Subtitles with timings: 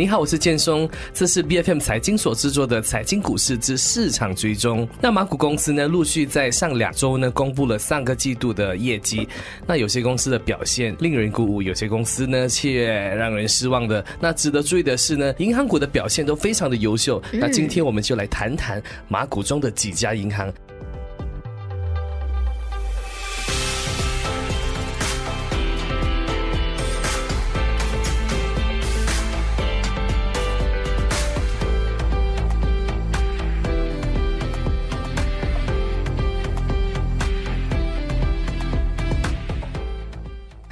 [0.00, 4.88] 你好，我是建松，这是 B F M 财经所制作的财经股市之市场追踪。
[4.98, 9.28] 那马股公司呢，陆续在上两周呢，公布了上个季度的业绩。
[9.66, 14.02] 那有些公司的表现令人鼓舞，有些公司呢却让人失望的。
[14.18, 17.22] 那值得注意的是呢，银行股的表现都非常的优秀。
[17.30, 20.50] 那今天我们就来谈谈马股中的几家银行。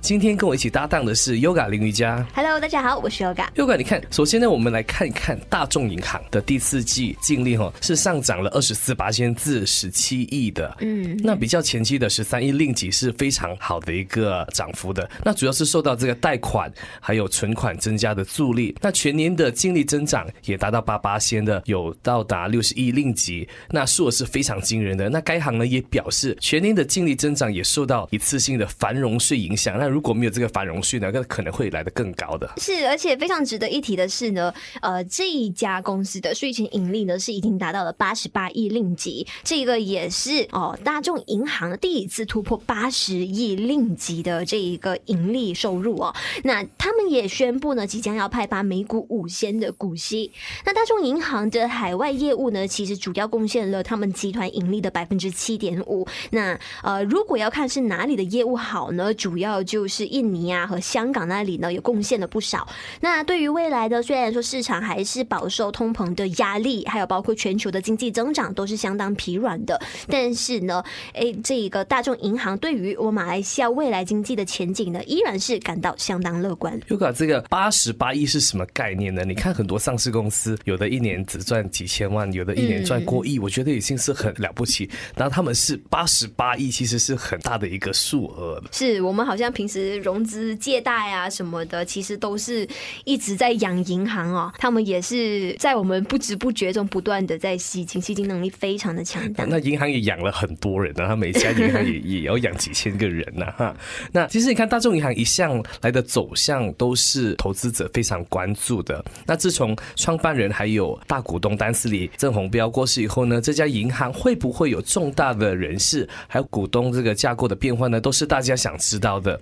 [0.08, 2.26] 今天跟我一起搭档的是 Yoga 林瑜伽。
[2.34, 3.46] Hello，大家好，我是 Yoga。
[3.54, 15.06] Yoga，你看，首先呢，我们来看一看大众银行的第四季净利哈是上涨了二十四八千至十七亿的，嗯，那比较前期的十三亿令吉是非常好的一个涨幅的。
[15.22, 18.74] 那主要是受到这个贷款还有存款增加的助力。
[18.80, 25.11] 那全年的净利增长也达到八八仙的，有到达六十亿令吉，那数额是非常惊人的。
[25.11, 29.77] 那该行呢也表示，全年的净利增长也受到一次性的繁荣税影响。
[29.78, 32.48] 那如如果没有这个繁荣序呢，那可能会来得更高的。
[32.58, 46.14] 是，而且非常值得一提的是呢，呃，这一家公司的税前盈利呢是已经达到了八十八亿令吉，这个也是哦大众银行第一次突破八十亿令吉的这一个盈利收入哦。
[46.44, 50.30] 那他们也宣布呢，即将要派发每股五仙的股息。
[50.64, 56.06] 那大众银行的海外业务呢，其实主要贡献了他们集团盈利的百分之七点五。
[56.30, 62.69] 那呃，如果要看是哪里的业务好呢，主要就是印尼啊和香港那里呢也贡献了不少。
[63.00, 70.83] 那对于未来的，虽然说市场还是饱受通膨的压力，还有包括全球的经济增长都是相当疲软的，但是呢，
[71.14, 76.78] 诶，这个大众银行对于我马来西亚未来经济的前景呢，依然是感到相当乐观。
[76.89, 79.24] Yoga 这个八十八亿是什么概念呢？
[79.24, 84.89] 你看很多上市公司，有的一年只赚几千万，有的一年赚过亿，我觉得已经是很了不起。
[85.14, 88.68] 然后他们是八十八亿，其实是很大的一个数额的。
[88.73, 92.66] 是我们好像平时融资借贷啊什么的，其实都是
[93.05, 94.52] 一直在养银行哦。
[94.58, 99.44] 他们也是在我们不知不觉中不断的在吸金，吸金能力非常的强大。
[99.44, 103.74] 那银行也养了很多人呢，他每家银行也 也要养几千个人呢，哈。
[104.12, 109.05] 那其实你看，大众银行一向来的走向都是投资者非常关注的。
[109.27, 118.00] 那自从创办人还有大股东丹斯里郑红标过世以后呢，这家银行会不会有重大的人事还有股东这个架构的变化呢？
[118.00, 119.38] 都是大家想知道的。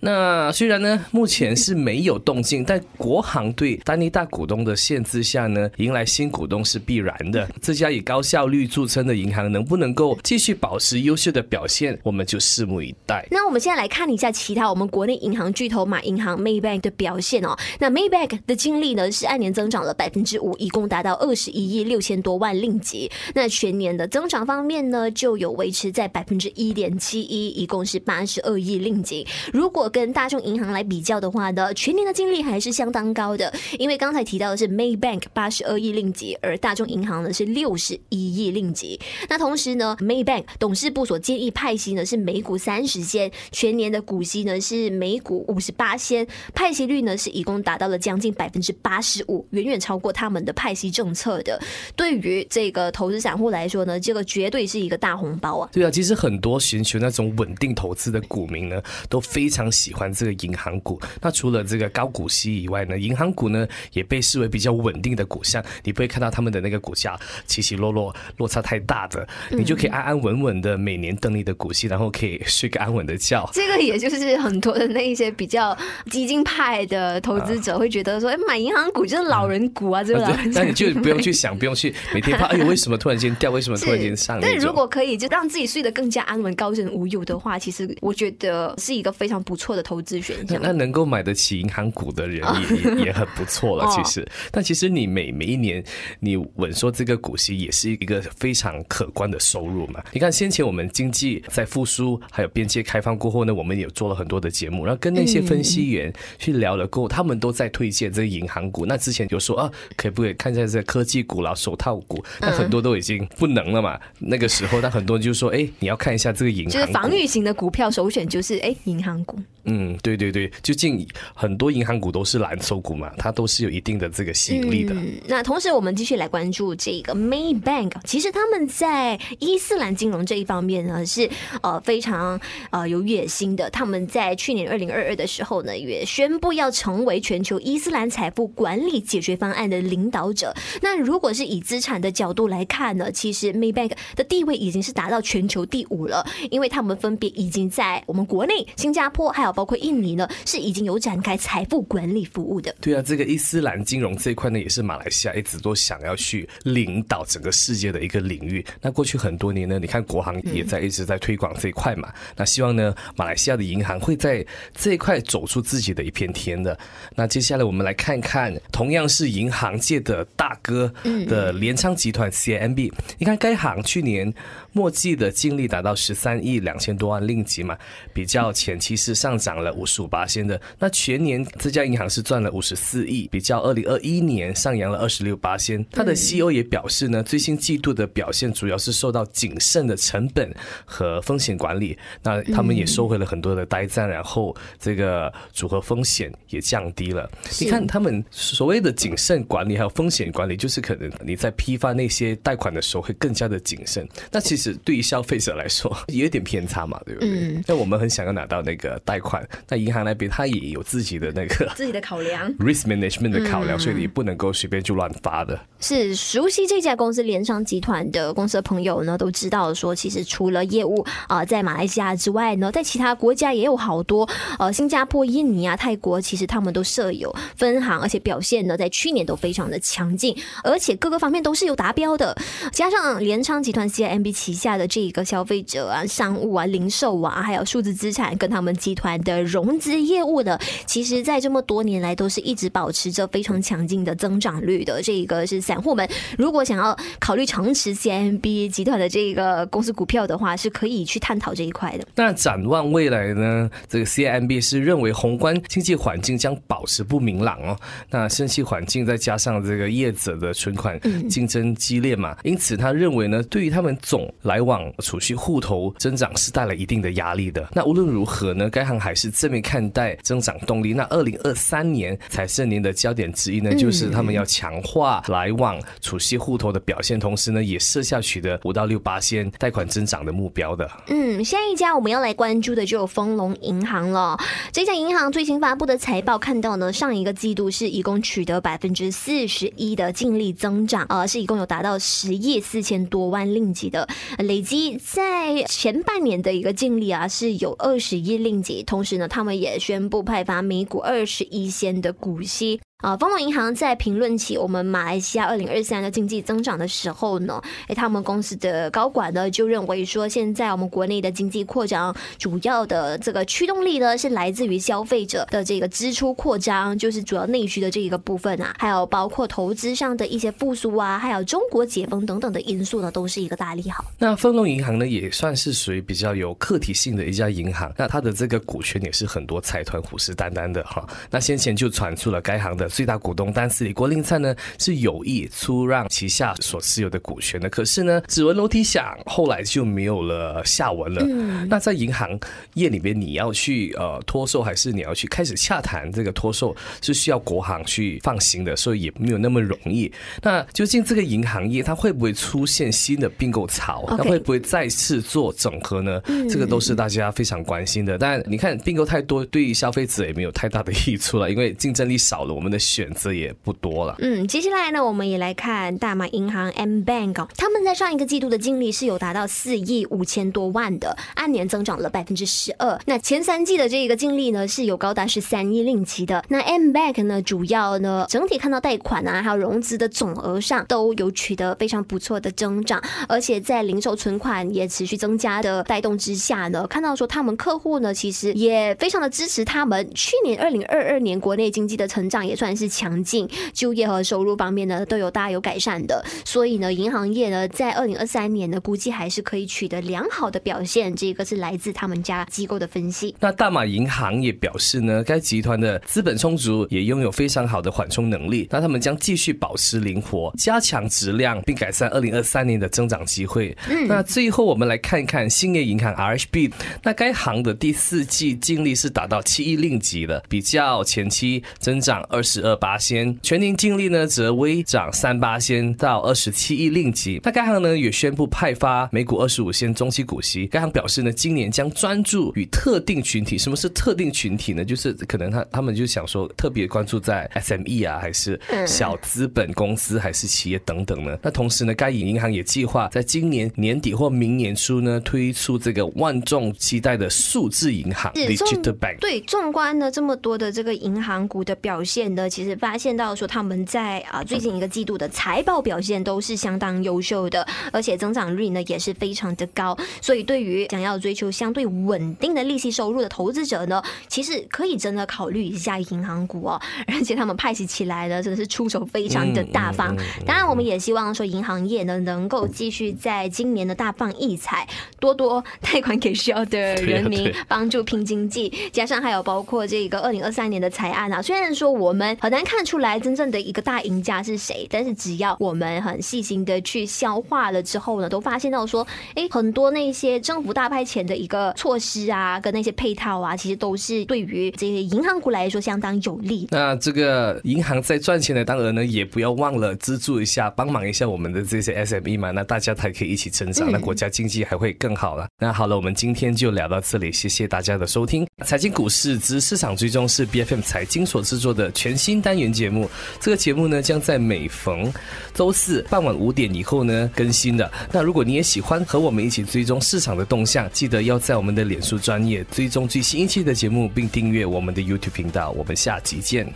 [0.00, 7.48] 那虽然呢，目前是没有动静，但国行对丹尼大股东的限制下呢，迎来新股东是必然的。
[7.60, 13.26] 这家以高效率著称的银行能不能够继续保持优秀的表现，我们就拭目以待。
[13.30, 17.56] 那我们现在来看一下其他我们国内银行巨头马银行 Maybank 的表现哦。
[17.78, 23.10] 那 Maybank 的净利呢是按年增长了百分之五，一共达到二十一亿六千多万令吉。
[23.34, 29.26] 那全年的增长方面呢，就有维持在百分之一点七一，一共是八十二亿令吉。
[29.60, 38.98] 如果跟大众银行来比较的话呢，全年的净利还是相当高的，因为刚才提到的是 Maybank 八十二亿令吉，而大众银行呢是六十一亿令吉。
[39.28, 51.60] 那同时呢，Maybank 董事部所建议派息呢是每股三十仙，全年的股息呢是每股五十八仙，派息率呢是一共达到了将近百分之八十五，远远超过他们的派息政策的。
[51.94, 55.68] 对于这个投资散户来说呢，这个绝对是一个大红包啊！
[55.70, 60.98] 对啊，其实很多寻求那种稳定投资的股民呢，都非常喜欢这个银行股。
[61.20, 65.62] 那除了这个高股息以外呢，银行股呢也被视为比较稳定的股项。
[65.82, 73.50] 你不会看到他们的那个股价起起落落，落差太大的，你就可以安安稳稳的每年等你的股息，然后可以睡个安稳的觉。
[73.52, 75.76] 这个也就是很多的那一些比较
[76.10, 80.20] 激进派的投资者会觉得说，哎，买银行股就是老人股啊，这个。
[80.52, 83.50] 那你就不用去想，不用去每天怕，哎呦，为什么突然间掉？
[83.50, 84.38] 为什么突然间上？
[84.42, 90.60] 但如果可以就让自己睡得更加安稳、高枕无忧的话，其实我觉得是一个非常不错的投资选 项。
[90.62, 94.26] 那能够买得起银行股的人也也也很不错了， 其实。
[94.50, 95.82] 但其实你每每一年
[96.18, 100.02] 你稳说这个股息也是一个非常可观的收入嘛。
[100.12, 108.86] 你看先前我们经济在复苏，还有边界开放过后呢，我们也做了很多的节目，然后跟那些分析员去聊了过后，他们都在推荐这个银行股。
[108.86, 112.22] 那之前有说啊，可不可以看一下这科技股啦、手套股？
[112.40, 113.98] 那很多都已经不能了嘛。
[114.18, 119.29] 那个时候，那很多人就说，哎，你要看一下这个银行，就是防御型的股票首选就是哎银行股。
[119.30, 119.38] 股。
[119.64, 124.94] 嗯，对对对，究竟很多银行股都是蓝筹股嘛，它都是有一定的这个吸引力的。
[124.94, 131.28] 嗯，那同时我们继续来关注这个 Maybank，其实他们在伊斯兰金融这一方面呢是
[131.62, 132.40] 呃非常
[132.70, 133.68] 呃有野心的。
[133.68, 140.54] 他们在去年二零二二的时候呢，也宣布要成为全球伊斯兰财富管理解决方案的领导者。
[140.80, 149.50] 那如果是以资产的角度来看呢，其实 Maybank 的地位已经是达到全球第五了，因为他们分别已经在我们国内、新加坡还有。
[149.52, 152.74] 包括印尼呢，是已经有展开财富管理服务的。
[152.80, 158.64] 对啊，这个伊斯兰金融这一块呢，也是马来西亚一直都想要去领导整个世界的一个领域。
[158.80, 162.12] 那过去很多年呢，你看国行也在一直在推广这一块嘛。
[162.36, 166.78] 那希望呢，马来西亚的银行会在这一块走出自己的一片天的。
[167.14, 170.90] 那接下来我们来看看，同样是银行界的大哥
[171.26, 172.92] 的联昌集团 CMB。
[173.18, 174.32] 你看该行去年
[174.72, 177.76] 末季的净利达到十三亿两千多万令吉嘛，
[178.14, 179.40] 比较前期是上。
[179.40, 185.82] 涨了五十五八仙的，那全年这家银行是赚了五十四亿，比较二零二一年上扬了二十六八仙。
[185.90, 190.54] 它的 CEO 也表示呢，最新季度的表现主要是受到谨慎的成本
[190.84, 191.96] 和风险管理。
[192.22, 197.26] 那他们也收回了很多的呆账，然后这个组合风险也降低了。
[197.58, 204.06] 你看他们所谓的谨慎管理还有风险管理，就是可能你在批发那些贷款的时候会更加的谨慎。
[204.30, 207.62] 那其实对于消费者来说也有点偏差嘛，对不对？
[207.66, 209.30] 那我们很想要拿到那个贷款。
[209.30, 215.56] 款，那银行那边他也有自己的那个 自己的考量， risk management 的考量，所以你不能够随便就乱发的。
[215.78, 232.36] 是熟悉这家公司联商集团的公司的朋友呢，都知道说，其实除了业务啊在马来西亚之外呢，在其他国家也有好多呃，新加坡、印尼啊、泰国，其实他们都设有分行，而且表现呢在去年都非常的强劲，而且各个方面都是有达标的。
[232.72, 239.20] 加上联昌集团 CIMB 旗下的这个消费者啊、商务啊、零售啊，还有数字资产跟他们集团。
[239.20, 245.02] 的融资业务呢，其实，在这么多年来都是一直保持着非常强劲的增长率的。
[245.02, 246.08] 这个是散户们
[246.38, 252.06] 如果想要考虑长持 CMB 集团的这个公司股票的话，是可以去探讨这一块的。
[252.14, 253.68] 那展望未来呢？
[253.88, 257.76] 这个 CMB 是认为宏观经济环境将保持不明朗哦。
[258.08, 267.68] 那升息环境再加上这个业者的存款竞争激烈嘛，因此他认为呢，对于他们总来往储蓄户头增长是带来一定的压力的。
[267.74, 270.92] 那无论如何呢，该行还是正面看待增长动力。
[270.92, 280.88] 那二零二三年才是您的焦点之一呢，就是他们要强化来往储蓄户头的表现，同时呢，也设下取得五到六八千贷款增长的目标的。
[281.08, 284.38] 嗯，下一家我们要来关注的就有丰隆银行了。
[284.72, 294.06] 这家银行最新发布的财报看到呢，上一个季度是一共取得百分之四十一的净利增长，呃，是一共有达到十亿四千多万令吉的
[294.38, 302.80] 累积，在前半年的一个净利啊，是有二十亿令同时呢，他们也宣布派发每股二十一仙的股息。
[303.00, 324.04] 啊，丰隆银行在评论起我们马来西亚二零二三的经济增长的时候呢，哎，他们公司的高管呢就认为说，现在我们国内的经济扩张主要的这个驱动力呢是来自于消费者的这个支出扩张，就是主要内需的这一个部分啊，还有包括投资上的一些复苏啊，还有中国解封等等的因素呢，都是一个大利好。
[324.18, 331.08] 那丰隆银行呢也算是属于比较有客体性的一家银行，那它的这个股权也是很多财团虎视眈眈的哈。
[331.30, 332.89] 那先前就传出了该行的。
[332.90, 341.22] 最大股东但是李国令灿呢是有意出让旗下所持有的股权的，可是呢，指纹楼梯响，后来就没有了下文了。
[341.24, 342.38] 嗯那在银行
[342.74, 350.10] 业里面，你要去呃脱售，还是你要去开始洽谈这个脱售，是需要国行去放行的，所以也没有那么容易。
[350.42, 354.04] 那究竟这个银行业它会不会出现新的并购潮？
[354.08, 356.20] 它会不会再次做整合呢？
[356.48, 358.18] 这个都是大家非常关心的。
[358.18, 362.79] 但你看并购太多，对于消费者也没有太大的益处了，因为竞争力少了，我们的。
[362.80, 364.16] 选择也不多了。
[364.18, 372.98] 嗯，接下来呢，我们也来看大马银行 M Bank，他们在上一个季度的净利是有达到四亿五千多万的，按年增长了百分之十二。
[373.04, 376.42] 那前三季的这个净利呢，是有高达十三亿令吉的。
[376.48, 390.08] 那 M Bank 呢，主要呢整体看到贷款啊，还有融资的总额上都有取得非常不错的增长，而且在零售存款也持续增加的带动之下呢，看到说他们客户呢，其实也非常的支持他们。
[390.14, 392.69] 去年二零二二年国内经济的成长也算。
[392.70, 396.24] 算是强劲，就业和收入方面呢都有大有改善的。
[396.44, 401.12] 所以呢，银行业呢在二零二三年呢，估计还是可以取得良好的表现。
[401.16, 403.34] 这个是来自他们家机构的分析。
[403.40, 408.68] 那大马银行也表示呢，该集团的资本充足，也拥有非常好的缓冲能力。
[408.70, 413.76] 那他们将继续保持灵活，加强质量，并改善二零二三年的增长机会。
[413.88, 416.70] 嗯，那最后我们来看一看兴业银行 RHB，
[417.02, 427.40] 那该行的第四季净利是达到七亿令吉的，比较前期增长二十二八仙，全年净利呢则微涨三八仙到二十七亿令吉。
[427.44, 430.66] 那该行呢也宣布派发每股二十五仙中期股息。
[430.66, 433.56] 该行表示呢，今年将专注与特定群体。
[433.56, 434.84] 什么是特定群体呢？
[434.84, 441.38] 就是可能他他们就想说特别关注在 SME 啊，还是小资本公司，还是企业等等呢？
[441.42, 449.18] 那同时呢，该银行也计划在今年年底或明年初呢推出这个万众期待的数字银行 Digital Bank。
[449.20, 459.96] 对，纵观呢这么多的这个银行股的表现呢，其实发现到说他们在啊最近一个季度的财报表现都是相当优秀的，而且增长率呢也是非常的高。
[460.20, 466.80] 所以对于想要追求相对稳定的利息收入的投资者呢，其实可以真的考虑一下银行股哦。
[467.06, 470.16] 而且他们派息起来呢，真的是出手非常的大方。
[470.44, 474.88] 当然，我们也希望说银行业呢能够继续在今年的大放异彩，
[475.18, 478.72] 多多贷款给需要的人民， 帮助拼经济。
[478.92, 496.66] 加上还有包括这个二零二三年的财案啊，虽然说我们很难看出来真正的一个大赢家是谁，但是只要我们很细心的去消化了之后呢，都发现到说，哎，很多那些政府大派钱的一个措施啊，跟那些配套啊，其实都是对于这些银行股来说相当有利。
[496.70, 505.48] 那这个银行在赚钱的当然呢，也不要忘了资助一下，帮忙一下我们的这些 SME 嘛，那大家才可以一起成长，那国家经济还会更好了。
[505.58, 508.46] 那好了，我们今天就聊到这里，谢谢大家的收听。
[508.64, 513.08] 财经股市之市场追踪是 BFM 财经所制作的全新单元节目。
[513.40, 515.10] 这个节目呢，将在每逢
[515.54, 517.90] 周四傍晚五点以后呢更新的。
[518.12, 525.70] 那如果你也喜欢和我们一起追踪市场的动向，记得要在我们的脸书专业追踪最新一期的节目，并订阅我们的 YouTube 频道。
[525.70, 526.70] 我们下集见。